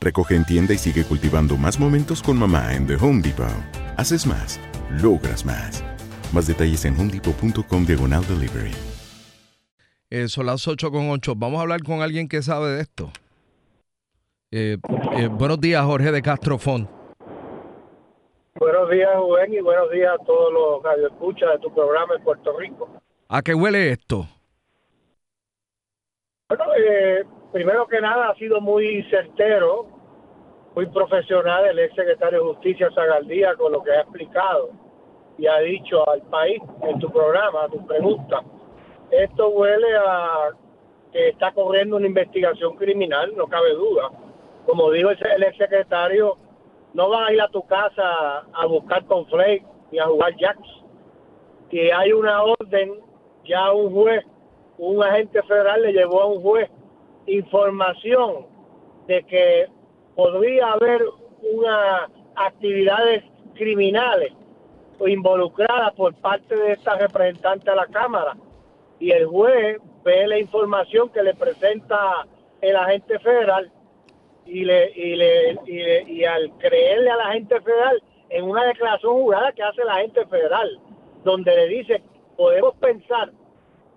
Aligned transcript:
Recoge 0.00 0.36
en 0.36 0.44
tienda 0.44 0.74
y 0.74 0.78
sigue 0.78 1.04
cultivando 1.04 1.56
más 1.56 1.78
momentos 1.78 2.22
con 2.22 2.38
mamá 2.38 2.74
en 2.74 2.86
The 2.86 2.96
Home 2.96 3.22
Depot. 3.22 3.46
Haces 3.96 4.26
más, 4.26 4.60
logras 5.02 5.44
más. 5.44 5.84
Más 6.32 6.46
detalles 6.46 6.84
en 6.84 6.98
homedepot.com 6.98 7.86
diagonal 7.86 8.26
delivery. 8.26 8.72
Eh, 10.10 10.28
son 10.28 10.46
las 10.46 10.66
8 10.68 10.90
con 10.90 11.10
8. 11.10 11.34
Vamos 11.36 11.58
a 11.58 11.62
hablar 11.62 11.82
con 11.82 12.02
alguien 12.02 12.28
que 12.28 12.42
sabe 12.42 12.70
de 12.70 12.82
esto. 12.82 13.10
Eh, 14.50 14.78
eh, 15.16 15.28
buenos 15.28 15.60
días, 15.60 15.84
Jorge 15.84 16.12
de 16.12 16.22
Castro 16.22 16.58
Font. 16.58 16.88
Buenos 18.54 18.88
días, 18.88 19.10
Rubén, 19.16 19.52
y 19.52 19.60
buenos 19.60 19.90
días 19.90 20.12
a 20.14 20.24
todos 20.24 20.52
los 20.52 20.82
radioescuchas 20.84 21.54
de 21.54 21.58
tu 21.58 21.74
programa 21.74 22.14
en 22.16 22.22
Puerto 22.22 22.56
Rico. 22.56 22.88
¿A 23.28 23.42
qué 23.42 23.52
huele 23.52 23.90
esto? 23.90 24.28
Bueno, 26.48 26.64
eh, 26.78 27.24
primero 27.54 27.86
que 27.86 28.00
nada 28.00 28.30
ha 28.30 28.34
sido 28.34 28.60
muy 28.60 29.04
certero, 29.04 29.86
muy 30.74 30.86
profesional 30.86 31.64
el 31.66 31.78
ex 31.78 31.94
secretario 31.94 32.40
de 32.40 32.46
Justicia 32.46 32.90
Zagaldía 32.92 33.54
con 33.54 33.70
lo 33.70 33.80
que 33.80 33.92
ha 33.92 34.00
explicado 34.00 34.70
y 35.38 35.46
ha 35.46 35.60
dicho 35.60 36.08
al 36.10 36.22
país 36.22 36.60
en 36.82 36.98
tu 36.98 37.08
programa, 37.12 37.62
a 37.62 37.68
tu 37.68 37.86
pregunta. 37.86 38.42
Esto 39.12 39.50
huele 39.50 39.86
a 39.96 40.48
que 41.12 41.28
está 41.28 41.52
corriendo 41.52 41.96
una 41.96 42.08
investigación 42.08 42.74
criminal, 42.74 43.32
no 43.36 43.46
cabe 43.46 43.72
duda. 43.74 44.10
Como 44.66 44.90
dijo 44.90 45.10
el 45.10 45.42
ex 45.44 45.56
secretario, 45.56 46.36
no 46.92 47.08
van 47.08 47.28
a 47.28 47.32
ir 47.32 47.40
a 47.40 47.48
tu 47.50 47.64
casa 47.68 48.46
a 48.52 48.66
buscar 48.66 49.04
con 49.04 49.26
Flake 49.26 49.64
ni 49.92 50.00
a 50.00 50.06
jugar 50.06 50.34
jacks. 50.38 50.68
Si 51.70 51.78
hay 51.78 52.12
una 52.12 52.42
orden, 52.42 52.94
ya 53.44 53.70
un 53.70 53.92
juez, 53.92 54.24
un 54.76 55.00
agente 55.04 55.40
federal 55.44 55.82
le 55.82 55.92
llevó 55.92 56.20
a 56.20 56.26
un 56.26 56.42
juez 56.42 56.68
información 57.26 58.46
de 59.06 59.22
que 59.24 59.66
podría 60.14 60.72
haber 60.72 61.02
una 61.42 62.08
actividades 62.36 63.22
criminales 63.54 64.32
involucradas 65.06 65.92
por 65.94 66.14
parte 66.14 66.56
de 66.56 66.72
esta 66.72 66.96
representante 66.96 67.70
a 67.70 67.74
la 67.74 67.86
Cámara 67.86 68.36
y 68.98 69.10
el 69.10 69.26
juez 69.26 69.78
ve 70.04 70.26
la 70.26 70.38
información 70.38 71.08
que 71.10 71.22
le 71.22 71.34
presenta 71.34 72.26
el 72.60 72.76
agente 72.76 73.18
federal 73.18 73.70
y 74.46 74.64
le 74.64 74.90
y 74.92 75.16
le 75.16 75.58
y, 75.66 75.82
le, 75.82 76.02
y 76.02 76.24
al 76.24 76.50
creerle 76.58 77.10
al 77.10 77.20
agente 77.20 77.60
federal 77.60 78.02
en 78.30 78.44
una 78.44 78.64
declaración 78.64 79.14
jurada 79.14 79.52
que 79.52 79.62
hace 79.62 79.82
el 79.82 79.88
agente 79.88 80.26
federal 80.26 80.78
donde 81.24 81.54
le 81.54 81.68
dice 81.68 82.02
podemos 82.36 82.74
pensar 82.76 83.30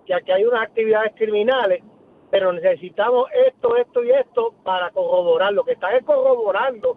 que 0.06 0.14
aquí 0.14 0.30
hay 0.32 0.44
unas 0.44 0.62
actividades 0.62 1.12
criminales 1.16 1.82
pero 2.30 2.52
necesitamos 2.52 3.28
esto, 3.46 3.76
esto 3.76 4.04
y 4.04 4.10
esto 4.10 4.54
para 4.62 4.90
corroborar. 4.90 5.52
Lo 5.52 5.64
que 5.64 5.72
están 5.72 5.94
es 5.94 6.04
corroborando 6.04 6.96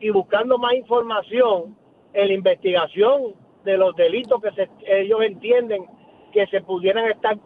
y 0.00 0.10
buscando 0.10 0.58
más 0.58 0.74
información 0.74 1.76
en 2.12 2.28
la 2.28 2.34
investigación 2.34 3.34
de 3.64 3.76
los 3.76 3.96
delitos 3.96 4.40
que 4.42 4.52
se, 4.52 4.68
ellos 4.86 5.20
entienden 5.22 5.86
que 6.32 6.46
se 6.48 6.60
pudieran 6.60 7.10
estar 7.10 7.38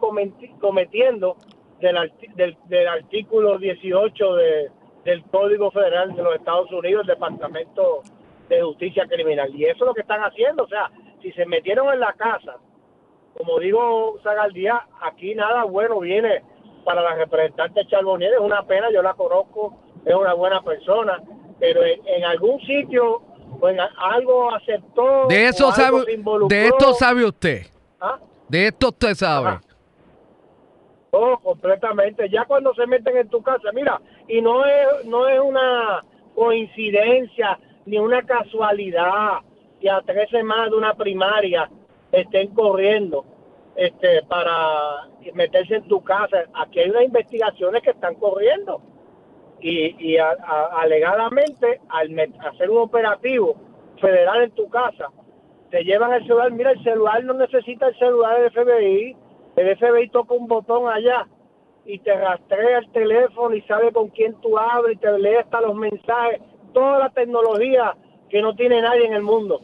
cometiendo 0.59 1.37
del, 1.79 2.11
del, 2.35 2.57
del 2.65 2.87
artículo 2.87 3.57
18 3.57 4.35
de, 4.35 4.71
del 5.05 5.23
Código 5.23 5.71
Federal 5.71 6.15
de 6.15 6.23
los 6.23 6.35
Estados 6.35 6.71
Unidos, 6.71 7.01
el 7.01 7.15
Departamento 7.15 8.01
de 8.49 8.61
Justicia 8.61 9.05
Criminal. 9.07 9.53
Y 9.55 9.65
eso 9.65 9.83
es 9.83 9.87
lo 9.87 9.93
que 9.93 10.01
están 10.01 10.21
haciendo. 10.21 10.63
O 10.63 10.67
sea, 10.67 10.91
si 11.21 11.31
se 11.31 11.45
metieron 11.45 11.91
en 11.93 11.99
la 11.99 12.13
casa, 12.13 12.57
como 13.37 13.59
digo 13.59 14.19
Zagaldía, 14.23 14.87
aquí 15.01 15.33
nada 15.35 15.63
bueno 15.63 15.99
viene 15.99 16.43
para 16.83 17.01
la 17.01 17.15
representante 17.15 17.85
Charbonnier. 17.87 18.33
Es 18.33 18.39
una 18.39 18.63
pena, 18.63 18.91
yo 18.91 19.01
la 19.01 19.13
conozco, 19.13 19.77
es 20.05 20.15
una 20.15 20.33
buena 20.33 20.61
persona, 20.61 21.21
pero 21.59 21.83
en, 21.83 21.99
en 22.07 22.23
algún 22.25 22.59
sitio 22.61 23.21
en 23.69 23.79
algo 23.79 24.53
aceptó. 24.53 25.27
De 25.27 25.47
eso 25.47 25.71
sabe, 25.71 26.03
de 26.47 26.67
esto 26.67 26.93
sabe 26.93 27.25
usted. 27.25 27.67
¿Ah? 27.99 28.19
De 28.47 28.67
esto 28.67 28.89
usted 28.89 29.13
sabe. 29.13 29.49
Ajá. 29.49 29.61
Oh, 31.11 31.37
completamente. 31.39 32.29
Ya 32.29 32.45
cuando 32.45 32.73
se 32.73 32.87
meten 32.87 33.17
en 33.17 33.29
tu 33.29 33.41
casa, 33.41 33.69
mira, 33.73 34.01
y 34.27 34.41
no 34.41 34.65
es, 34.65 35.05
no 35.05 35.27
es 35.27 35.39
una 35.39 36.03
coincidencia 36.35 37.59
ni 37.85 37.97
una 37.97 38.23
casualidad 38.23 39.39
que 39.81 39.89
a 39.89 40.01
tres 40.01 40.29
semanas 40.29 40.71
de 40.71 40.77
una 40.77 40.93
primaria 40.93 41.69
estén 42.11 42.53
corriendo 42.53 43.25
este 43.85 44.23
para 44.23 45.07
meterse 45.33 45.75
en 45.75 45.87
tu 45.87 46.03
casa. 46.03 46.45
Aquí 46.53 46.79
hay 46.79 46.89
unas 46.89 47.03
investigaciones 47.03 47.81
que 47.81 47.91
están 47.91 48.15
corriendo 48.15 48.81
y, 49.59 50.13
y 50.13 50.17
alegadamente 50.17 51.81
al 51.89 52.09
hacer 52.51 52.69
un 52.69 52.79
operativo 52.79 53.55
federal 53.99 54.43
en 54.43 54.51
tu 54.51 54.69
casa 54.69 55.09
te 55.71 55.83
llevan 55.83 56.13
el 56.13 56.27
celular. 56.27 56.51
Mira, 56.51 56.71
el 56.71 56.83
celular 56.83 57.23
no 57.23 57.33
necesita 57.33 57.87
el 57.87 57.97
celular 57.97 58.41
del 58.41 58.51
FBI. 58.51 59.15
El 59.55 59.77
FBI 59.77 60.09
toca 60.09 60.33
un 60.35 60.47
botón 60.47 60.87
allá 60.87 61.27
y 61.85 61.97
te 61.99 62.13
rastrea 62.13 62.79
el 62.79 62.91
teléfono 62.91 63.55
y 63.55 63.61
sabe 63.63 63.91
con 63.91 64.09
quién 64.09 64.35
tú 64.41 64.57
hablas 64.57 64.93
y 64.93 64.97
te 64.97 65.17
lee 65.17 65.35
hasta 65.35 65.61
los 65.61 65.73
mensajes. 65.75 66.41
Toda 66.73 66.99
la 66.99 67.09
tecnología 67.09 67.95
que 68.29 68.41
no 68.41 68.53
tiene 68.55 68.81
nadie 68.81 69.05
en 69.05 69.13
el 69.13 69.23
mundo. 69.23 69.61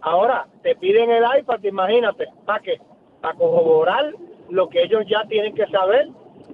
Ahora 0.00 0.48
te 0.62 0.74
piden 0.74 1.10
el 1.10 1.24
iPad, 1.38 1.62
imagínate, 1.62 2.26
¿para 2.44 2.60
qué? 2.60 2.80
Para 3.22 3.34
corroborar 3.38 4.12
lo 4.50 4.68
que 4.68 4.82
ellos 4.82 5.04
ya 5.08 5.24
tienen 5.28 5.54
que 5.54 5.66
saber. 5.68 6.08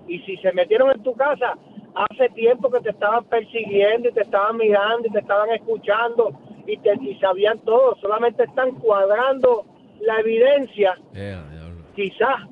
Y 0.06 0.20
si 0.20 0.36
se 0.36 0.52
metieron 0.52 0.90
en 0.92 1.02
tu 1.02 1.14
casa, 1.14 1.56
hace 1.94 2.28
tiempo 2.30 2.70
que 2.70 2.80
te 2.80 2.90
estaban 2.90 3.24
persiguiendo 3.24 4.08
y 4.08 4.12
te 4.12 4.20
estaban 4.22 4.56
mirando 4.56 5.08
y 5.08 5.10
te 5.10 5.18
estaban 5.18 5.50
escuchando 5.50 6.30
y, 6.66 6.76
te, 6.76 6.94
y 7.00 7.14
sabían 7.18 7.58
todo. 7.60 7.96
Solamente 8.00 8.44
están 8.44 8.72
cuadrando 8.76 9.64
la 10.00 10.20
evidencia, 10.20 10.96
quizás, 11.96 12.42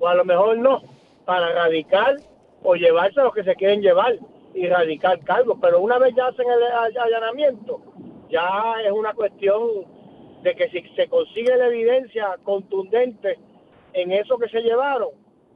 o 0.00 0.08
a 0.08 0.14
lo 0.14 0.24
mejor 0.24 0.58
no, 0.58 0.82
para 1.24 1.52
radicar 1.52 2.16
o 2.62 2.74
llevarse 2.74 3.20
a 3.20 3.24
los 3.24 3.34
que 3.34 3.44
se 3.44 3.54
quieren 3.54 3.80
llevar 3.80 4.16
y 4.54 4.66
radicar 4.66 5.20
cargos. 5.20 5.58
Pero 5.60 5.80
una 5.80 5.98
vez 5.98 6.14
ya 6.16 6.26
hacen 6.26 6.46
el 6.50 6.62
all- 6.62 6.98
allanamiento, 6.98 7.80
ya 8.28 8.74
es 8.84 8.90
una 8.90 9.12
cuestión 9.12 9.60
de 10.42 10.54
que 10.54 10.68
si 10.70 10.80
se 10.96 11.06
consigue 11.08 11.56
la 11.56 11.68
evidencia 11.68 12.36
contundente 12.42 13.38
en 13.96 14.12
eso 14.12 14.36
que 14.36 14.48
se 14.50 14.60
llevaron, 14.60 15.08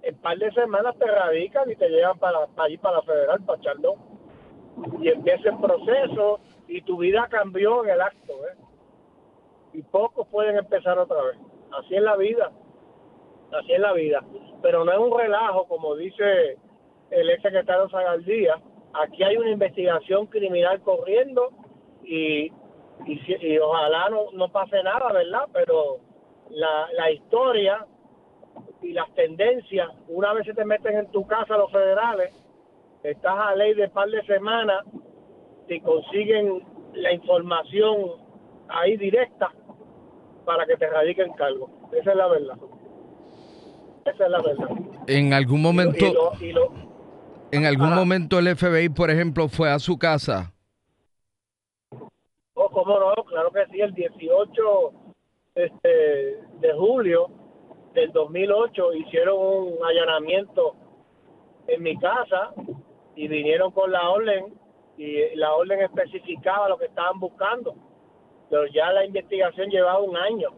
en 0.02 0.16
par 0.16 0.38
de 0.38 0.50
semanas 0.52 0.96
te 0.98 1.04
radican 1.04 1.70
y 1.70 1.76
te 1.76 1.90
llevan 1.90 2.18
para, 2.18 2.48
allí, 2.56 2.78
para 2.78 2.96
la 2.96 3.02
federal, 3.02 3.40
para 3.44 3.60
Chaldón. 3.60 3.96
Y 5.02 5.08
empieza 5.08 5.50
el 5.50 5.58
proceso 5.58 6.40
y 6.66 6.80
tu 6.80 6.96
vida 6.96 7.28
cambió 7.30 7.84
en 7.84 7.90
el 7.90 8.00
acto. 8.00 8.32
¿eh? 8.32 8.56
Y 9.74 9.82
pocos 9.82 10.26
pueden 10.28 10.56
empezar 10.56 10.98
otra 10.98 11.22
vez. 11.22 11.36
Así 11.78 11.94
es 11.94 12.02
la 12.02 12.16
vida. 12.16 12.50
Así 13.52 13.72
es 13.72 13.78
la 13.78 13.92
vida. 13.92 14.24
Pero 14.62 14.86
no 14.86 14.92
es 14.92 14.98
un 14.98 15.18
relajo, 15.18 15.68
como 15.68 15.94
dice 15.96 16.56
el 17.10 17.28
ex 17.28 17.42
secretario 17.42 17.90
Zagaldía. 17.90 18.58
Aquí 18.94 19.22
hay 19.22 19.36
una 19.36 19.50
investigación 19.50 20.26
criminal 20.28 20.80
corriendo 20.80 21.50
y, 22.04 22.50
y, 23.04 23.36
y 23.46 23.58
ojalá 23.58 24.08
no, 24.08 24.32
no 24.32 24.50
pase 24.50 24.82
nada, 24.82 25.12
¿verdad? 25.12 25.46
Pero 25.52 25.98
la, 26.48 26.88
la 26.94 27.10
historia 27.10 27.86
y 28.82 28.92
las 28.92 29.12
tendencias, 29.14 29.88
una 30.08 30.32
vez 30.32 30.46
se 30.46 30.54
te 30.54 30.64
meten 30.64 30.96
en 30.96 31.10
tu 31.10 31.26
casa 31.26 31.56
los 31.56 31.70
federales, 31.70 32.32
estás 33.02 33.34
a 33.38 33.54
ley 33.54 33.74
de 33.74 33.88
par 33.88 34.08
de 34.08 34.22
semanas, 34.26 34.84
te 35.68 35.80
consiguen 35.80 36.62
la 36.94 37.12
información 37.12 38.12
ahí 38.68 38.96
directa 38.96 39.50
para 40.44 40.66
que 40.66 40.76
te 40.76 40.88
radiquen 40.88 41.32
cargo. 41.34 41.70
Esa 41.92 42.10
es 42.10 42.16
la 42.16 42.28
verdad. 42.28 42.56
Esa 44.04 44.24
es 44.24 44.30
la 44.30 44.42
verdad. 44.42 44.68
En 45.06 45.32
algún 45.34 45.62
momento, 45.62 46.06
Y 46.06 46.12
lo- 46.12 46.32
y 46.40 46.52
lo- 46.52 46.72
en 47.52 47.66
algún 47.66 47.86
Ajá. 47.88 47.96
momento 47.96 48.38
el 48.38 48.48
FBI, 48.48 48.88
por 48.88 49.10
ejemplo, 49.10 49.48
fue 49.48 49.70
a 49.70 49.78
su 49.78 49.98
casa. 49.98 50.52
Oh, 52.54 52.68
cómo 52.70 52.98
no, 52.98 53.14
claro 53.24 53.50
que 53.50 53.64
sí, 53.72 53.80
el 53.80 53.92
18 53.94 54.92
este, 55.54 55.88
de 56.60 56.72
julio 56.78 57.28
del 57.94 58.12
2008 58.12 58.94
hicieron 58.94 59.36
un 59.38 59.84
allanamiento 59.84 60.74
en 61.66 61.82
mi 61.82 61.96
casa 61.98 62.52
y 63.14 63.28
vinieron 63.28 63.72
con 63.72 63.90
la 63.90 64.08
orden 64.10 64.54
y 64.96 65.34
la 65.36 65.54
orden 65.54 65.80
especificaba 65.80 66.68
lo 66.68 66.78
que 66.78 66.86
estaban 66.86 67.18
buscando. 67.18 67.74
Pero 68.48 68.66
ya 68.66 68.92
la 68.92 69.04
investigación 69.04 69.70
llevaba 69.70 70.00
un 70.00 70.16
año. 70.16 70.50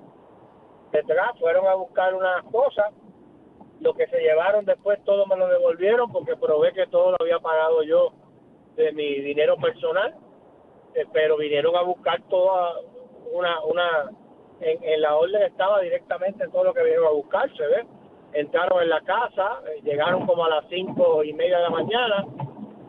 Detrás, 0.90 1.38
fueron 1.38 1.66
a 1.66 1.74
buscar 1.74 2.14
unas 2.14 2.42
cosas, 2.44 2.92
lo 3.80 3.94
que 3.94 4.06
se 4.08 4.20
llevaron 4.20 4.64
después 4.64 5.02
todo 5.04 5.26
me 5.26 5.36
lo 5.36 5.48
devolvieron 5.48 6.12
porque 6.12 6.36
probé 6.36 6.72
que 6.72 6.86
todo 6.86 7.12
lo 7.12 7.16
había 7.20 7.38
pagado 7.38 7.82
yo 7.82 8.12
de 8.76 8.92
mi 8.92 9.20
dinero 9.20 9.56
personal. 9.56 10.14
Eh, 10.94 11.06
pero 11.12 11.36
vinieron 11.36 11.74
a 11.76 11.82
buscar 11.82 12.20
toda 12.28 12.74
una 13.32 13.60
una 13.64 14.10
en, 14.62 15.00
la 15.00 15.16
orden 15.16 15.42
estaba 15.42 15.80
directamente 15.80 16.48
todo 16.48 16.64
lo 16.64 16.74
que 16.74 16.82
vinieron 16.82 17.06
a 17.06 17.10
buscar 17.10 17.54
se 17.56 17.66
ve 17.66 17.86
entraron 18.32 18.82
en 18.82 18.88
la 18.88 19.00
casa 19.02 19.60
eh, 19.68 19.80
llegaron 19.82 20.26
como 20.26 20.44
a 20.44 20.48
las 20.48 20.64
cinco 20.68 21.22
y 21.24 21.32
media 21.32 21.58
de 21.58 21.62
la 21.64 21.70
mañana 21.70 22.26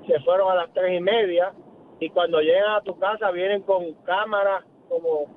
se 0.07 0.19
fueron 0.21 0.51
a 0.51 0.55
las 0.55 0.73
tres 0.73 0.97
y 0.97 1.01
media 1.01 1.53
y 1.99 2.09
cuando 2.09 2.39
llegan 2.41 2.75
a 2.75 2.81
tu 2.81 2.97
casa 2.97 3.31
vienen 3.31 3.63
con 3.63 3.93
cámaras 4.03 4.63
como 4.87 5.27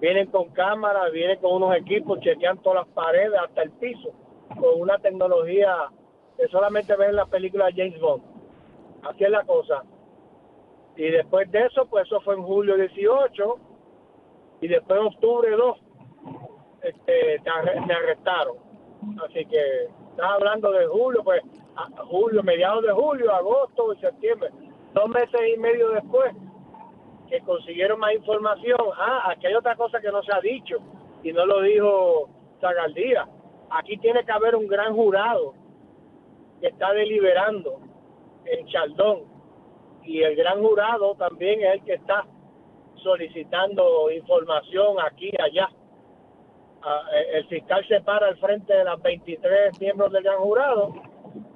vienen 0.00 0.26
con 0.30 0.48
cámaras 0.50 1.12
vienen 1.12 1.38
con 1.40 1.54
unos 1.62 1.76
equipos 1.76 2.20
chequean 2.20 2.58
todas 2.58 2.86
las 2.86 2.94
paredes 2.94 3.38
hasta 3.38 3.62
el 3.62 3.70
piso 3.72 4.12
con 4.58 4.80
una 4.80 4.98
tecnología 4.98 5.90
que 6.36 6.48
solamente 6.48 6.96
ven 6.96 7.10
en 7.10 7.16
las 7.16 7.28
películas 7.28 7.74
de 7.74 7.82
James 7.82 8.00
Bond. 8.00 8.22
Así 9.02 9.24
es 9.24 9.30
la 9.30 9.44
cosa. 9.44 9.82
Y 10.96 11.10
después 11.10 11.50
de 11.50 11.66
eso, 11.66 11.86
pues 11.86 12.06
eso 12.06 12.20
fue 12.22 12.34
en 12.34 12.42
julio 12.42 12.76
18 12.76 13.58
y 14.60 14.68
después 14.68 15.00
en 15.00 15.06
octubre 15.06 15.50
2 15.50 15.78
este, 16.82 17.42
me 17.86 17.94
arrestaron. 17.94 18.56
Así 19.24 19.44
que 19.46 19.84
estás 20.10 20.30
hablando 20.30 20.70
de 20.72 20.86
julio, 20.86 21.22
pues 21.24 21.42
julio, 22.08 22.42
mediados 22.42 22.82
de 22.82 22.92
julio, 22.92 23.32
agosto 23.34 23.92
y 23.94 24.00
septiembre. 24.00 24.50
Dos 24.92 25.08
meses 25.08 25.40
y 25.54 25.58
medio 25.58 25.90
después 25.90 26.34
que 27.28 27.40
consiguieron 27.40 28.00
más 28.00 28.12
información. 28.12 28.78
Ah, 28.96 29.30
aquí 29.30 29.46
hay 29.46 29.54
otra 29.54 29.76
cosa 29.76 30.00
que 30.00 30.10
no 30.10 30.22
se 30.22 30.32
ha 30.34 30.40
dicho 30.40 30.78
y 31.22 31.32
no 31.32 31.46
lo 31.46 31.62
dijo 31.62 32.28
Zagaldía. 32.60 33.28
Aquí 33.70 33.96
tiene 33.98 34.24
que 34.24 34.32
haber 34.32 34.56
un 34.56 34.66
gran 34.66 34.94
jurado 34.94 35.54
que 36.60 36.66
está 36.66 36.92
deliberando 36.92 37.80
en 38.44 38.66
Chaldón 38.66 39.22
y 40.02 40.22
el 40.22 40.34
gran 40.34 40.60
jurado 40.60 41.14
también 41.14 41.60
es 41.60 41.74
el 41.74 41.84
que 41.84 41.94
está 41.94 42.26
solicitando 43.02 44.10
información 44.10 44.96
aquí 45.00 45.30
y 45.32 45.42
allá. 45.42 45.68
Ah, 46.82 47.02
eh, 47.14 47.38
el 47.38 47.46
fiscal 47.46 47.86
se 47.86 48.00
para 48.00 48.28
al 48.28 48.38
frente 48.38 48.72
de 48.72 48.84
las 48.84 49.00
23 49.02 49.78
miembros 49.80 50.12
del 50.12 50.22
gran 50.22 50.38
jurado 50.38 50.94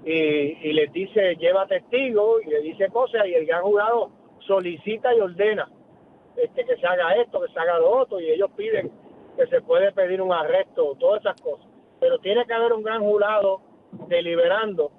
y, 0.04 0.12
y 0.12 0.72
les 0.74 0.92
dice 0.92 1.34
lleva 1.36 1.66
testigos 1.66 2.42
y 2.44 2.50
le 2.50 2.60
dice 2.60 2.88
cosas 2.88 3.26
y 3.26 3.34
el 3.34 3.46
gran 3.46 3.62
jurado 3.62 4.10
solicita 4.40 5.14
y 5.14 5.20
ordena 5.20 5.68
este 6.36 6.64
que 6.64 6.76
se 6.76 6.86
haga 6.86 7.14
esto, 7.14 7.40
que 7.40 7.52
se 7.52 7.58
haga 7.58 7.78
lo 7.78 7.90
otro 8.00 8.20
y 8.20 8.30
ellos 8.30 8.50
piden 8.56 8.90
que 9.36 9.46
se 9.46 9.60
puede 9.62 9.92
pedir 9.92 10.20
un 10.22 10.32
arresto, 10.32 10.96
todas 10.98 11.20
esas 11.20 11.40
cosas. 11.40 11.66
Pero 12.00 12.18
tiene 12.18 12.44
que 12.46 12.54
haber 12.54 12.72
un 12.72 12.82
gran 12.82 13.02
jurado 13.02 13.60
deliberando 14.08 14.90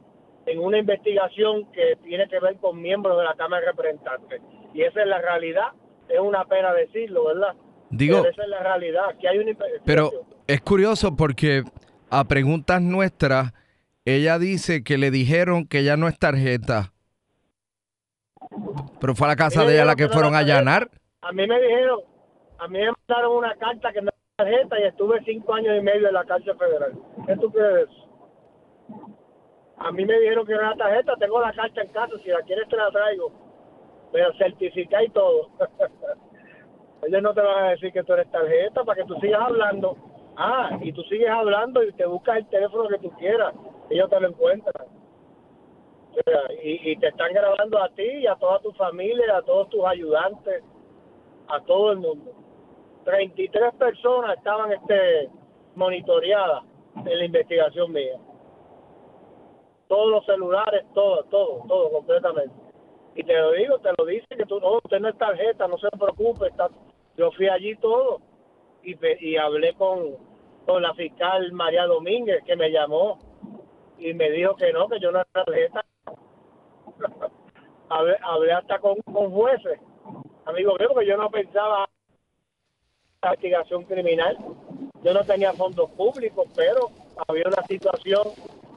en 0.46 0.60
una 0.60 0.78
investigación 0.78 1.72
que 1.72 1.98
tiene 2.04 2.28
que 2.28 2.40
ver 2.40 2.58
con 2.58 2.82
miembros 2.82 3.18
de 3.18 3.24
la 3.24 3.34
Cámara 3.36 3.62
de 3.62 3.72
Representantes. 3.72 4.42
Y 4.74 4.82
esa 4.82 5.02
es 5.02 5.08
la 5.08 5.20
realidad. 5.20 5.70
Es 6.10 6.20
una 6.20 6.46
pena 6.46 6.74
decirlo, 6.74 7.26
¿verdad? 7.26 7.54
Digo- 7.90 8.20
Pero 8.22 8.32
esa 8.34 8.44
es 8.44 8.50
la 8.50 8.60
realidad. 8.60 9.04
Que 9.20 9.28
hay 9.28 9.38
una 9.40 9.52
Pero 9.86 10.12
es 10.48 10.62
curioso 10.62 11.16
porque 11.16 11.64
a 12.10 12.24
preguntas 12.26 12.82
nuestras, 12.82 13.54
ella 14.06 14.38
dice 14.40 14.84
que 14.84 14.98
le 14.98 15.12
dijeron 15.12 15.68
que 15.68 15.84
ya 15.84 15.98
no 15.98 16.08
es 16.08 16.18
tarjeta. 16.20 16.92
Pero 19.00 19.16
fue 19.16 19.28
a 19.28 19.32
la 19.32 19.36
casa 19.36 19.66
de 19.66 19.74
ella 19.74 19.86
la 19.86 19.96
que 19.96 20.08
fueron 20.10 20.36
a 20.36 20.40
allanar. 20.40 20.90
A 21.22 21.32
mí 21.32 21.48
me 21.48 21.60
dijeron, 21.62 22.00
a 22.60 22.68
mí 22.68 22.80
me 22.80 22.92
mandaron 22.92 23.38
una 23.38 23.56
carta 23.56 23.92
que 23.92 24.02
no 24.02 24.10
era 24.10 24.18
tarjeta 24.50 24.80
y 24.80 24.84
estuve 24.84 25.24
cinco 25.26 25.54
años 25.54 25.76
y 25.78 25.82
medio 25.82 26.08
en 26.08 26.14
la 26.14 26.24
cárcel 26.26 26.56
federal. 26.58 26.94
¿Qué 27.26 27.36
tú 27.38 27.52
crees 27.52 27.90
eso? 27.90 28.06
A 29.78 29.92
mí 29.92 30.06
me 30.06 30.20
dijeron 30.20 30.46
que 30.46 30.54
no 30.54 30.60
era 30.60 30.76
tarjeta, 30.76 31.14
tengo 31.20 31.42
la 31.42 31.52
carta 31.54 31.82
en 31.82 31.88
casa, 31.90 32.14
si 32.24 32.30
la 32.30 32.42
quieres 32.44 32.68
te 32.70 32.78
la 32.78 32.90
traigo. 32.92 33.32
Pero 34.16 34.34
certificada 34.38 35.04
y 35.04 35.10
todo. 35.10 35.50
Ellos 37.06 37.22
no 37.22 37.34
te 37.34 37.42
van 37.42 37.66
a 37.66 37.70
decir 37.72 37.92
que 37.92 38.02
tú 38.02 38.14
eres 38.14 38.32
tarjeta 38.32 38.86
para 38.86 39.02
que 39.02 39.08
tú 39.08 39.20
sigas 39.20 39.42
hablando. 39.42 39.98
Ah, 40.38 40.80
y 40.82 40.94
tú 40.94 41.04
sigues 41.04 41.30
hablando 41.30 41.84
y 41.84 41.92
te 41.92 42.06
buscas 42.06 42.38
el 42.38 42.48
teléfono 42.48 42.88
que 42.88 42.98
tú 43.00 43.10
quieras. 43.18 43.54
Ellos 43.90 44.10
te 44.10 44.20
lo 44.22 44.30
encuentran. 44.30 44.88
Y, 46.64 46.92
y 46.92 46.96
te 46.96 47.10
están 47.10 47.34
grabando 47.34 47.78
a 47.78 47.90
ti 47.90 48.04
y 48.04 48.26
a 48.26 48.36
toda 48.36 48.60
tu 48.60 48.72
familia, 48.72 49.36
a 49.36 49.42
todos 49.42 49.68
tus 49.68 49.84
ayudantes, 49.84 50.64
a 51.50 51.60
todo 51.66 51.92
el 51.92 51.98
mundo. 51.98 52.32
33 53.04 53.74
personas 53.74 54.38
estaban 54.38 54.72
este 54.72 55.30
monitoreadas 55.76 56.64
en 56.96 57.20
la 57.20 57.26
investigación 57.26 57.92
mía. 57.92 58.18
Todos 59.90 60.10
los 60.10 60.26
celulares, 60.26 60.86
todo, 60.94 61.26
todo, 61.26 61.66
todo, 61.68 61.92
completamente. 61.92 62.65
Y 63.16 63.24
te 63.24 63.34
lo 63.34 63.54
digo, 63.54 63.80
te 63.80 63.90
lo 63.98 64.06
dice 64.06 64.28
que 64.36 64.46
tú, 64.46 64.60
no, 64.60 64.78
usted 64.78 65.00
no 65.00 65.08
es 65.08 65.18
tarjeta, 65.18 65.68
no 65.68 65.78
se 65.78 65.88
preocupe. 65.98 66.48
Está, 66.48 66.70
yo 67.16 67.32
fui 67.32 67.48
allí 67.48 67.76
todo 67.78 68.20
y, 68.84 68.96
y 69.26 69.38
hablé 69.38 69.74
con, 69.76 70.18
con 70.66 70.82
la 70.82 70.94
fiscal 70.94 71.52
María 71.54 71.86
Domínguez, 71.86 72.44
que 72.44 72.58
me 72.58 72.70
llamó 72.70 73.18
y 73.98 74.14
me 74.14 74.30
dijo 74.32 74.56
que 74.56 74.74
no, 74.74 74.90
que 74.90 75.00
yo 75.00 75.12
no 75.12 75.20
era 75.20 75.28
tarjeta. 75.46 75.86
hablé, 77.90 78.18
hablé 78.22 78.52
hasta 78.52 78.80
con, 78.80 78.96
con 79.12 79.32
jueces, 79.32 79.80
amigo 80.46 80.76
mío, 80.78 80.90
porque 80.92 81.08
yo 81.08 81.16
no 81.16 81.30
pensaba 81.30 81.88
en 83.22 83.30
investigación 83.30 83.84
criminal. 83.86 84.38
Yo 85.04 85.14
no 85.14 85.24
tenía 85.24 85.54
fondos 85.54 85.90
públicos, 85.92 86.48
pero 86.56 86.90
había 87.28 87.48
una 87.48 87.64
situación 87.64 88.24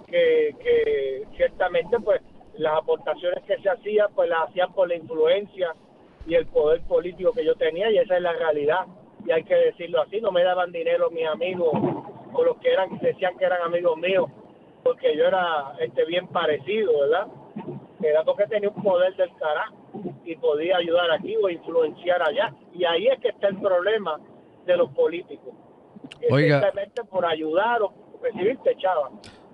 que, 0.07 0.54
que 0.62 1.26
ciertamente 1.37 1.99
pues 2.00 2.21
las 2.58 2.78
aportaciones 2.78 3.42
que 3.44 3.56
se 3.58 3.70
hacían 3.70 4.08
pues 4.14 4.28
las 4.28 4.48
hacían 4.48 4.72
por 4.72 4.88
la 4.88 4.96
influencia 4.96 5.74
y 6.26 6.34
el 6.34 6.46
poder 6.46 6.82
político 6.82 7.32
que 7.32 7.44
yo 7.44 7.54
tenía 7.54 7.90
y 7.90 7.98
esa 7.98 8.16
es 8.16 8.22
la 8.22 8.32
realidad 8.32 8.86
y 9.26 9.30
hay 9.30 9.44
que 9.44 9.54
decirlo 9.54 10.02
así 10.02 10.20
no 10.20 10.30
me 10.30 10.42
daban 10.42 10.72
dinero 10.72 11.10
mis 11.10 11.26
amigos 11.26 11.70
o 12.32 12.44
los 12.44 12.56
que 12.58 12.72
eran 12.72 12.98
decían 12.98 13.36
que 13.38 13.44
eran 13.44 13.62
amigos 13.62 13.96
míos 13.96 14.28
porque 14.82 15.16
yo 15.16 15.24
era 15.24 15.74
este 15.80 16.04
bien 16.04 16.26
parecido 16.28 16.98
verdad 17.00 17.28
era 18.02 18.24
porque 18.24 18.46
tenía 18.46 18.68
un 18.68 18.82
poder 18.82 19.14
del 19.16 19.30
carajo 19.36 19.74
y 20.24 20.36
podía 20.36 20.76
ayudar 20.76 21.10
aquí 21.10 21.36
o 21.36 21.48
influenciar 21.48 22.22
allá 22.22 22.52
y 22.74 22.84
ahí 22.84 23.06
es 23.06 23.18
que 23.20 23.28
está 23.28 23.48
el 23.48 23.58
problema 23.58 24.20
de 24.66 24.76
los 24.76 24.90
políticos 24.90 25.54
Oiga. 26.30 26.60
simplemente 26.60 27.04
por 27.04 27.24
ayudar 27.24 27.82
o 27.82 27.92
recibir 28.22 28.58
te 28.58 28.72
echaba. 28.72 29.10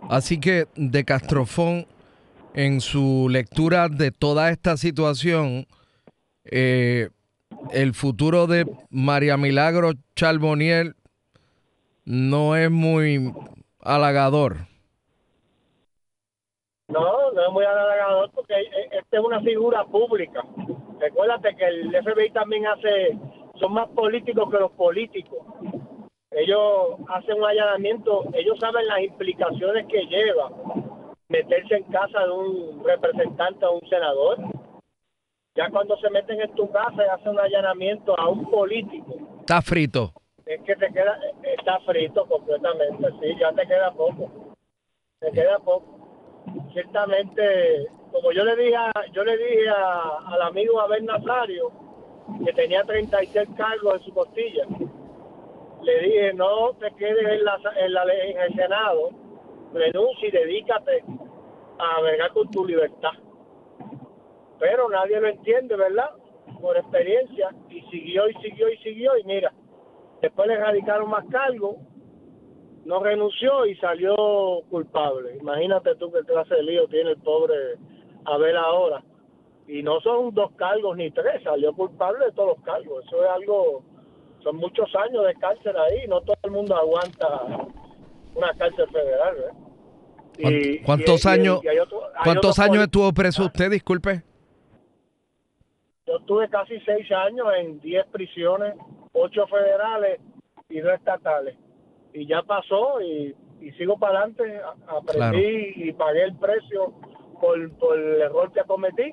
Así 0.09 0.39
que 0.39 0.67
de 0.77 1.05
Castrofón, 1.05 1.87
en 2.55 2.81
su 2.81 3.29
lectura 3.29 3.89
de 3.89 4.13
toda 4.13 4.51
esta 4.51 4.77
situación, 4.77 5.67
eh, 6.45 7.09
el 7.73 7.95
futuro 7.95 8.47
de 8.47 8.65
María 8.91 9.37
Milagro 9.37 9.93
Charboniel 10.15 10.95
no 12.05 12.57
es 12.57 12.71
muy 12.71 13.33
halagador. 13.81 14.69
No, 16.89 17.33
no 17.33 17.47
es 17.47 17.53
muy 17.53 17.65
halagador 17.65 18.31
porque 18.33 18.55
esta 18.93 19.19
es 19.19 19.25
una 19.25 19.41
figura 19.41 19.85
pública. 19.87 20.45
Recuérdate 21.01 21.57
que 21.57 21.67
el 21.67 21.91
FBI 21.91 22.31
también 22.31 22.67
hace, 22.67 23.19
son 23.59 23.73
más 23.73 23.89
políticos 23.89 24.49
que 24.51 24.59
los 24.59 24.71
políticos. 24.73 25.39
Ellos 26.31 26.99
hacen 27.09 27.37
un 27.37 27.45
allanamiento, 27.45 28.25
ellos 28.35 28.59
saben 28.61 28.87
las 28.87 29.01
implicaciones 29.01 29.87
que 29.87 30.05
lleva 30.07 30.51
meterse 31.29 31.77
en 31.77 31.85
casa 31.85 32.21
de 32.25 32.31
un 32.31 32.85
representante 32.85 33.65
o 33.67 33.79
un 33.79 33.89
senador. 33.89 34.39
Ya 35.57 35.71
cuando 35.71 35.97
se 35.99 36.11
meten 36.11 36.41
en 36.41 36.55
tu 36.55 36.71
casa 36.71 37.05
y 37.05 37.09
hacen 37.09 37.33
un 37.33 37.41
allanamiento 37.41 38.19
a 38.19 38.29
un 38.29 38.51
político. 38.51 39.15
Está 39.41 39.63
frito. 39.63 40.13
Es 40.45 40.61
que 40.63 40.77
te 40.77 40.93
queda, 40.93 41.19
está 41.43 41.79
frito 41.81 42.27
completamente, 42.27 43.09
sí, 43.21 43.35
ya 43.39 43.53
te 43.53 43.67
queda 43.67 43.93
poco. 43.93 44.31
Te 45.21 45.31
queda 45.31 45.59
poco. 45.59 46.43
Ciertamente, 46.73 47.87
como 48.13 48.33
yo 48.33 48.45
le 48.45 48.57
dije, 48.57 48.77
yo 49.13 49.25
le 49.25 49.39
dije 49.39 49.69
al 49.69 50.43
amigo 50.43 50.81
Abel 50.81 51.07
Nazario, 51.07 51.71
que 52.45 52.53
tenía 52.53 52.83
36 52.85 53.49
cargos 53.57 53.95
en 53.95 54.03
su 54.03 54.13
costilla, 54.13 54.67
le 55.83 56.01
dije, 56.01 56.35
no 56.35 56.73
te 56.75 56.91
quedes 56.93 57.27
en, 57.27 57.45
la, 57.45 57.59
en, 57.77 57.93
la, 57.93 58.03
en 58.03 58.41
el 58.41 58.55
Senado, 58.55 59.11
renuncia 59.75 60.29
y 60.29 60.31
dedícate 60.31 61.05
a 61.79 62.01
vergar 62.01 62.33
con 62.33 62.51
tu 62.51 62.65
libertad. 62.65 63.13
Pero 64.59 64.89
nadie 64.89 65.21
lo 65.21 65.29
entiende, 65.29 65.77
¿verdad? 65.77 66.11
Por 66.61 66.77
experiencia, 66.77 67.51
y 67.69 67.83
siguió 67.91 68.29
y 68.29 68.35
siguió 68.35 68.69
y 68.71 68.77
siguió, 68.79 69.19
y 69.19 69.25
mira, 69.25 69.53
después 70.23 70.49
le 70.49 70.57
radicaron 70.57 71.11
más 71.11 71.25
cargos, 71.27 71.77
no 72.85 73.03
renunció 73.03 73.67
y 73.67 73.75
salió 73.77 74.63
culpable. 74.71 75.37
Imagínate 75.37 75.95
tú 75.97 76.13
qué 76.13 76.21
clase 76.21 76.55
de 76.55 76.63
lío 76.63 76.87
tiene 76.89 77.11
el 77.11 77.19
pobre 77.19 77.55
Abel 78.25 78.57
ahora. 78.57 79.03
Y 79.67 79.83
no 79.83 80.01
son 80.01 80.35
dos 80.35 80.53
cargos 80.53 80.97
ni 80.97 81.11
tres, 81.11 81.43
salió 81.43 81.73
culpable 81.73 82.27
de 82.27 82.33
todos 82.33 82.57
los 82.57 82.65
cargos. 82.65 83.05
Eso 83.07 83.25
es 83.25 83.31
algo, 83.31 83.83
son 84.43 84.57
muchos 84.57 84.95
años 84.95 85.27
de 85.27 85.35
cárcel 85.35 85.77
ahí, 85.77 86.07
no 86.07 86.21
todo 86.21 86.37
el 86.43 86.51
mundo 86.51 86.77
aguanta 86.77 87.67
una 88.35 88.53
cárcel 88.59 88.89
federal. 88.91 89.37
¿Eh? 90.39 90.83
¿Cuántos 90.85 91.27
años, 91.27 91.61
¿cuántos 92.23 92.59
años 92.59 92.85
estuvo 92.85 93.13
preso 93.13 93.45
usted, 93.45 93.71
disculpe? 93.71 94.23
Yo 96.07 96.21
tuve 96.21 96.49
casi 96.49 96.79
seis 96.81 97.11
años 97.13 97.47
en 97.59 97.81
diez 97.81 98.07
prisiones, 98.07 98.75
ocho 99.13 99.47
federales 99.47 100.21
y 100.69 100.81
dos 100.81 100.95
estatales. 100.95 101.57
Y 102.13 102.27
ya 102.27 102.43
pasó 102.43 103.01
y, 103.01 103.35
sigo 103.79 103.99
para 103.99 104.21
adelante. 104.21 104.61
Aprendí 104.87 105.73
y 105.77 105.93
pagué 105.93 106.25
el 106.25 106.37
precio 106.37 106.93
por, 107.41 107.71
por 107.79 107.99
el 107.99 108.21
error 108.21 108.53
que 108.53 108.63
cometí. 108.65 109.13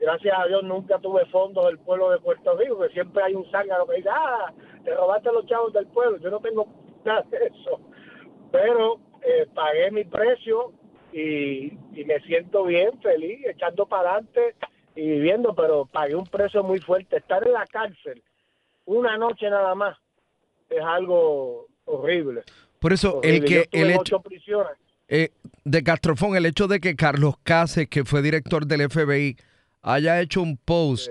Gracias 0.00 0.38
a 0.38 0.46
Dios 0.46 0.62
nunca 0.62 0.98
tuve 0.98 1.26
fondos 1.26 1.66
del 1.66 1.78
pueblo 1.78 2.10
de 2.10 2.20
Puerto 2.20 2.56
Rico, 2.56 2.78
que 2.78 2.88
siempre 2.90 3.22
hay 3.22 3.34
un 3.34 3.44
zángano 3.50 3.84
que 3.86 3.96
dice, 3.96 4.08
ah, 4.10 4.52
te 4.84 4.94
robaste 4.94 5.32
los 5.32 5.44
chavos 5.46 5.72
del 5.72 5.86
pueblo. 5.88 6.18
Yo 6.18 6.30
no 6.30 6.40
tengo 6.40 6.66
nada 7.04 7.22
de 7.30 7.46
eso. 7.46 7.80
Pero 8.52 9.00
eh, 9.28 9.46
pagué 9.54 9.90
mi 9.90 10.04
precio 10.04 10.72
y, 11.12 11.72
y 11.94 12.04
me 12.06 12.20
siento 12.20 12.64
bien, 12.64 13.00
feliz, 13.00 13.40
echando 13.46 13.86
para 13.86 14.12
adelante 14.12 14.54
y 14.96 15.02
viviendo, 15.02 15.54
pero 15.54 15.86
pagué 15.86 16.14
un 16.14 16.26
precio 16.26 16.62
muy 16.62 16.80
fuerte. 16.80 17.18
Estar 17.18 17.46
en 17.46 17.52
la 17.52 17.66
cárcel 17.66 18.22
una 18.88 19.18
noche 19.18 19.50
nada 19.50 19.74
más 19.74 19.96
es 20.70 20.82
algo 20.82 21.66
horrible. 21.84 22.42
Por 22.78 22.92
eso, 22.92 23.20
el 23.22 23.44
que 23.44 23.68
el 23.70 23.90
hecho 23.90 24.22
eh, 25.08 25.30
de 25.64 25.82
Castrofón, 25.82 26.36
el 26.36 26.46
hecho 26.46 26.68
de 26.68 26.80
que 26.80 26.96
Carlos 26.96 27.34
Cases, 27.42 27.88
que 27.88 28.04
fue 28.04 28.22
director 28.22 28.66
del 28.66 28.88
FBI, 28.88 29.36
haya 29.82 30.20
hecho 30.20 30.40
un 30.40 30.56
post 30.56 31.10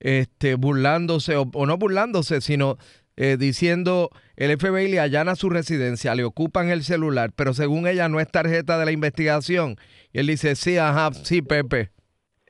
este, 0.00 0.54
burlándose, 0.54 1.36
o, 1.36 1.66
no 1.66 1.76
burlándose, 1.76 2.40
sino 2.40 2.78
eh, 3.16 3.36
diciendo 3.38 4.10
el 4.36 4.56
FBI 4.58 4.88
le 4.88 5.00
allana 5.00 5.36
su 5.36 5.50
residencia, 5.50 6.14
le 6.14 6.24
ocupan 6.24 6.70
el 6.70 6.82
celular, 6.82 7.30
pero 7.36 7.54
según 7.54 7.86
ella 7.86 8.08
no 8.08 8.20
es 8.20 8.30
tarjeta 8.30 8.78
de 8.78 8.84
la 8.84 8.92
investigación. 8.92 9.76
Y 10.12 10.20
él 10.20 10.26
dice, 10.26 10.54
sí, 10.56 10.78
ajá, 10.78 11.12
sí, 11.12 11.42
Pepe 11.42 11.90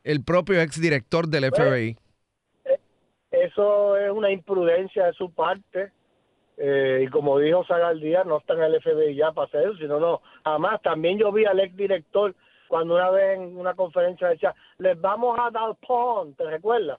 el 0.05 0.25
propio 0.25 0.61
exdirector 0.61 1.29
del 1.29 1.51
FBI. 1.51 1.97
Eh, 2.65 2.81
eso 3.31 3.97
es 3.97 4.11
una 4.11 4.31
imprudencia 4.31 5.07
de 5.07 5.13
su 5.15 5.33
parte. 5.33 5.93
Eh, 6.59 7.05
y 7.07 7.09
como 7.09 7.39
dijo 7.39 7.65
Zagaldía, 7.65 8.25
no 8.25 8.39
está 8.39 8.55
en 8.55 8.63
el 8.63 8.81
FBI 8.81 9.15
ya 9.15 9.33
para 9.33 9.47
hacer 9.47 9.63
eso, 9.63 9.77
sino 9.77 9.99
no. 9.99 10.21
Además, 10.45 10.81
también 10.83 11.19
yo 11.19 11.33
vi 11.33 11.45
al 11.45 11.61
exdirector 11.61 12.35
cuando 12.69 12.95
una 12.95 13.11
vez 13.11 13.39
en 13.39 13.57
una 13.57 13.75
conferencia 13.75 14.29
decía, 14.29 14.55
les 14.79 15.01
vamos 15.01 15.39
a 15.39 15.51
dar 15.51 15.75
PON, 15.87 16.35
¿te 16.35 16.45
recuerdas? 16.45 16.99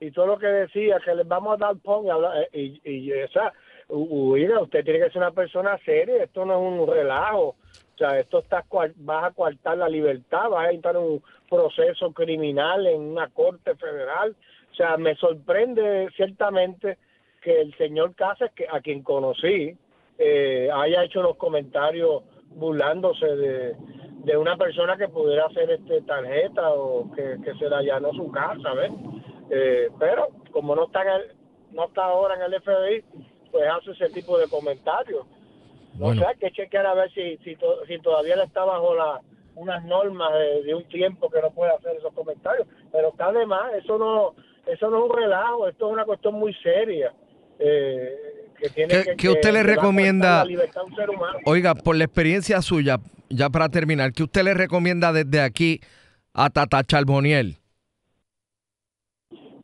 Y 0.00 0.12
todo 0.12 0.26
lo 0.26 0.38
que 0.38 0.46
decía, 0.46 1.00
que 1.04 1.14
les 1.14 1.26
vamos 1.26 1.54
a 1.54 1.66
dar 1.66 1.76
PON, 1.76 2.06
y, 2.06 2.10
eh, 2.10 2.80
y, 2.84 2.90
y, 2.90 3.12
esa, 3.12 3.52
usted 3.88 4.84
tiene 4.84 5.00
que 5.00 5.10
ser 5.10 5.18
una 5.18 5.32
persona 5.32 5.76
seria, 5.84 6.22
esto 6.22 6.44
no 6.44 6.54
es 6.54 6.80
un 6.80 6.86
relajo. 6.86 7.48
O 7.48 7.98
sea, 7.98 8.18
esto 8.20 8.38
está, 8.38 8.64
vas 8.96 9.24
a 9.24 9.30
coartar 9.32 9.76
la 9.78 9.88
libertad, 9.88 10.50
vas 10.50 10.68
a 10.68 10.70
entrar 10.70 10.94
en 10.94 11.02
un 11.02 11.22
proceso 11.50 12.12
criminal 12.12 12.86
en 12.86 13.00
una 13.00 13.28
corte 13.28 13.74
federal. 13.74 14.36
O 14.70 14.74
sea, 14.74 14.96
me 14.96 15.16
sorprende 15.16 16.08
ciertamente 16.14 16.96
que 17.42 17.60
el 17.60 17.74
señor 17.76 18.14
Casas, 18.14 18.52
que, 18.54 18.66
a 18.70 18.80
quien 18.80 19.02
conocí, 19.02 19.76
eh, 20.16 20.70
haya 20.72 21.02
hecho 21.02 21.22
los 21.22 21.36
comentarios 21.36 22.22
burlándose 22.50 23.26
de, 23.26 23.76
de 24.24 24.36
una 24.36 24.56
persona 24.56 24.96
que 24.96 25.08
pudiera 25.08 25.46
hacer 25.46 25.70
este 25.70 26.02
tarjeta 26.02 26.70
o 26.70 27.10
que, 27.12 27.38
que 27.44 27.54
se 27.54 27.68
la 27.68 27.78
allanó 27.78 28.12
su 28.12 28.30
casa, 28.30 28.74
¿ves? 28.74 28.92
Eh, 29.50 29.88
pero 29.98 30.28
como 30.52 30.74
no 30.74 30.86
está, 30.86 31.02
en 31.02 31.22
no 31.72 31.86
está 31.86 32.04
ahora 32.04 32.34
en 32.34 32.42
el 32.42 32.60
FBI, 32.60 33.04
pues 33.50 33.64
hace 33.68 33.90
ese 33.92 34.10
tipo 34.10 34.38
de 34.38 34.48
comentarios. 34.48 35.26
No 35.98 36.14
sé, 36.14 36.24
hay 36.24 36.36
que 36.36 36.52
chequear 36.52 36.86
a 36.86 36.94
ver 36.94 37.10
si, 37.12 37.38
si, 37.38 37.56
si 37.88 37.98
todavía 38.00 38.36
le 38.36 38.44
está 38.44 38.64
bajo 38.64 38.94
la, 38.94 39.20
unas 39.56 39.84
normas 39.84 40.30
de, 40.64 40.74
un 40.74 40.84
tiempo 40.84 41.28
que 41.28 41.40
no 41.42 41.50
puede 41.50 41.72
hacer 41.72 41.96
esos 41.96 42.12
comentarios. 42.14 42.66
Pero 42.92 43.08
está 43.08 43.32
de 43.32 43.44
más, 43.46 43.74
eso 43.74 43.98
no, 43.98 44.34
eso 44.66 44.90
no 44.90 44.98
es 44.98 45.10
un 45.10 45.16
relajo, 45.16 45.68
esto 45.68 45.86
es 45.86 45.92
una 45.92 46.04
cuestión 46.04 46.34
muy 46.34 46.54
seria. 46.62 47.12
Eh, 47.58 48.46
que 48.56 48.68
tiene 48.70 49.04
que, 49.04 49.16
que, 49.16 49.28
usted 49.28 49.52
le 49.52 49.62
recomienda, 49.62 50.44
oiga, 51.44 51.74
por 51.74 51.96
la 51.96 52.04
experiencia 52.04 52.62
suya, 52.62 52.98
ya 53.28 53.50
para 53.50 53.68
terminar, 53.68 54.12
¿qué 54.12 54.24
usted 54.24 54.42
le 54.42 54.54
recomienda 54.54 55.12
desde 55.12 55.40
aquí 55.40 55.80
a 56.34 56.50
Tata 56.50 56.82
Charboniel? 56.82 57.58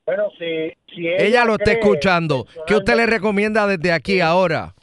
Bueno, 0.06 0.28
si, 0.38 0.70
si 0.94 1.08
ella, 1.08 1.46
lo 1.46 1.54
está 1.54 1.72
escuchando, 1.72 2.44
¿qué 2.66 2.74
usted 2.76 2.94
le 2.94 3.06
recomienda 3.06 3.66
desde 3.66 3.90
aquí 3.90 4.20
ahora? 4.20 4.74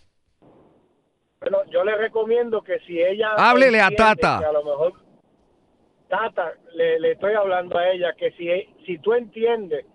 Bueno, 1.39 1.59
yo 1.69 1.83
le 1.83 1.95
recomiendo 1.95 2.61
que 2.63 2.79
si 2.79 2.99
ella... 2.99 3.29
Háblele 3.37 3.81
a 3.81 3.91
Tata. 3.91 4.39
A 4.39 4.51
lo 4.51 4.63
mejor, 4.63 4.93
Tata, 6.09 6.53
le, 6.73 7.11
estoy 7.11 7.33
hablando 7.33 7.77
a 7.77 7.89
ella, 7.89 8.13
que 8.17 8.31
si, 8.31 8.49
si 8.85 8.97
tú 8.97 9.13
entiendes 9.13 9.85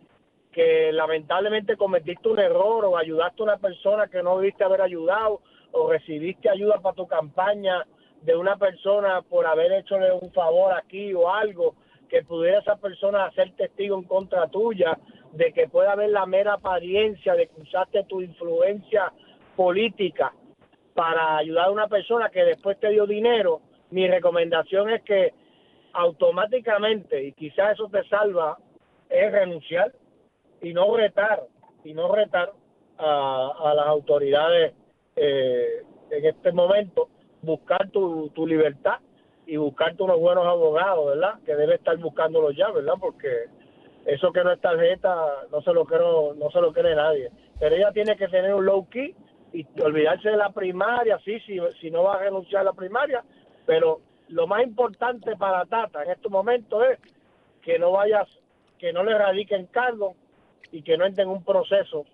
que 0.52 0.92
lamentablemente 0.92 1.76
cometiste 1.76 2.28
un 2.28 2.38
error 2.38 2.84
o 2.84 2.96
ayudaste 2.96 3.42
a 3.42 3.44
una 3.44 3.58
persona 3.58 4.06
que 4.06 4.22
no 4.22 4.38
debiste 4.38 4.62
haber 4.62 4.80
ayudado 4.80 5.40
o 5.72 5.90
recibiste 5.90 6.48
ayuda 6.48 6.78
para 6.80 6.94
tu 6.94 7.06
campaña 7.06 7.84
de 8.22 8.36
una 8.36 8.56
persona 8.56 9.22
por 9.22 9.44
haber 9.46 9.72
hecho 9.72 9.96
un 9.96 10.32
favor 10.32 10.72
aquí 10.72 11.12
o 11.14 11.28
algo, 11.30 11.74
que 12.08 12.22
pudiera 12.22 12.60
esa 12.60 12.76
persona 12.76 13.30
ser 13.32 13.52
testigo 13.56 13.96
en 13.98 14.04
contra 14.04 14.48
tuya, 14.48 14.96
de 15.32 15.52
que 15.52 15.68
pueda 15.68 15.92
haber 15.92 16.10
la 16.10 16.26
mera 16.26 16.54
apariencia 16.54 17.34
de 17.34 17.48
que 17.48 17.60
usaste 17.60 18.04
tu 18.04 18.20
influencia 18.20 19.12
política 19.54 20.32
para 20.94 21.36
ayudar 21.36 21.66
a 21.66 21.70
una 21.70 21.88
persona 21.88 22.30
que 22.30 22.44
después 22.44 22.78
te 22.80 22.88
dio 22.90 23.06
dinero, 23.06 23.60
mi 23.90 24.08
recomendación 24.08 24.90
es 24.90 25.02
que 25.02 25.32
automáticamente, 25.92 27.22
y 27.22 27.32
quizás 27.32 27.72
eso 27.72 27.88
te 27.88 28.02
salva, 28.08 28.58
es 29.08 29.32
renunciar 29.32 29.92
y 30.60 30.72
no 30.72 30.96
retar, 30.96 31.42
y 31.84 31.94
no 31.94 32.14
retar 32.14 32.52
a, 32.98 33.72
las 33.74 33.86
autoridades 33.86 34.74
eh, 35.16 35.82
en 36.10 36.24
este 36.24 36.52
momento, 36.52 37.08
buscar 37.42 37.90
tu, 37.90 38.30
tu 38.30 38.46
libertad 38.46 38.98
y 39.46 39.56
buscarte 39.56 40.02
unos 40.02 40.18
buenos 40.18 40.46
abogados, 40.46 41.06
¿verdad? 41.06 41.34
Que 41.44 41.54
debe 41.54 41.76
estar 41.76 41.96
buscándolos 41.98 42.56
ya, 42.56 42.70
¿verdad? 42.70 42.94
Porque 43.00 43.46
eso 44.06 44.32
que 44.32 44.44
no 44.44 44.52
es 44.52 44.60
tarjeta 44.60 45.14
no 45.50 45.60
se 45.62 45.72
lo 45.72 45.84
creo, 45.84 46.34
no 46.34 46.50
se 46.50 46.60
lo 46.60 46.72
cree 46.72 46.94
nadie. 46.94 47.30
Pero 47.58 47.74
ella 47.74 47.90
tiene 47.92 48.16
que 48.16 48.28
tener 48.28 48.54
un 48.54 48.64
low 48.64 48.88
key 48.88 49.14
y 49.52 49.66
olvidarse 49.82 50.30
de 50.30 50.36
la 50.36 50.50
primaria, 50.50 51.18
sí, 51.24 51.40
si, 51.40 51.58
si 51.80 51.90
no 51.90 52.04
va 52.04 52.14
a 52.14 52.18
renunciar 52.20 52.62
a 52.62 52.66
la 52.66 52.72
primaria, 52.72 53.24
pero 53.64 54.00
lo 54.28 54.46
más 54.46 54.62
importante 54.62 55.36
para 55.36 55.64
Tata 55.66 56.04
en 56.04 56.10
estos 56.10 56.30
momentos 56.30 56.84
es 56.90 56.98
que 57.62 57.78
no 57.78 57.92
vayas, 57.92 58.28
que 58.78 58.92
no 58.92 59.02
le 59.02 59.16
radiquen 59.16 59.66
cargo 59.66 60.14
y 60.70 60.82
que 60.82 60.96
no 60.96 61.04
entre 61.04 61.24
en 61.24 61.30
un 61.30 61.44
proceso 61.44 62.04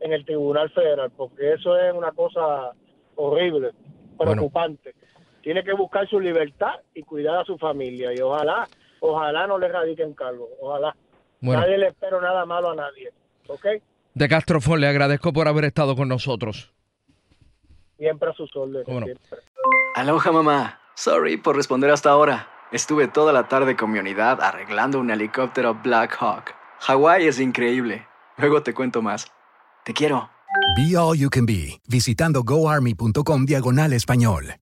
en 0.00 0.12
el 0.12 0.24
Tribunal 0.24 0.70
Federal, 0.70 1.10
porque 1.16 1.52
eso 1.52 1.78
es 1.78 1.92
una 1.92 2.12
cosa 2.12 2.72
horrible, 3.16 3.72
preocupante. 4.18 4.94
Tiene 5.42 5.62
que 5.64 5.72
buscar 5.72 6.08
su 6.08 6.18
libertad 6.18 6.80
y 6.94 7.02
cuidar 7.02 7.40
a 7.40 7.44
su 7.44 7.58
familia 7.58 8.12
y 8.12 8.20
ojalá, 8.20 8.68
ojalá 9.00 9.46
no 9.46 9.58
le 9.58 9.68
radiquen 9.68 10.14
cargo, 10.14 10.48
ojalá. 10.60 10.94
Nadie 11.42 11.78
le 11.78 11.88
espero 11.88 12.20
nada 12.20 12.46
malo 12.46 12.70
a 12.70 12.76
nadie, 12.76 13.12
¿ok? 13.48 13.66
De 14.14 14.28
Castrofón, 14.28 14.80
le 14.80 14.86
agradezco 14.86 15.32
por 15.32 15.48
haber 15.48 15.64
estado 15.64 15.96
con 15.96 16.08
nosotros. 16.08 16.72
Siempre 17.98 18.30
a 18.30 18.32
sus 18.32 18.54
órdenes. 18.56 19.18
Aloha, 19.94 20.32
mamá. 20.32 20.80
Sorry 20.94 21.36
por 21.36 21.56
responder 21.56 21.90
hasta 21.90 22.10
ahora. 22.10 22.48
Estuve 22.70 23.08
toda 23.08 23.32
la 23.32 23.48
tarde 23.48 23.76
con 23.76 23.90
mi 23.90 23.98
unidad 23.98 24.40
arreglando 24.40 24.98
un 24.98 25.10
helicóptero 25.10 25.74
Black 25.82 26.16
Hawk. 26.20 26.54
Hawái 26.80 27.26
es 27.26 27.38
increíble. 27.38 28.06
Luego 28.38 28.62
te 28.62 28.74
cuento 28.74 29.02
más. 29.02 29.30
Te 29.84 29.92
quiero. 29.92 30.30
Be 30.76 30.96
All 30.96 31.18
You 31.18 31.28
Can 31.30 31.46
Be, 31.46 31.80
visitando 31.88 32.42
goarmy.com 32.42 33.44
diagonal 33.44 33.92
español. 33.92 34.61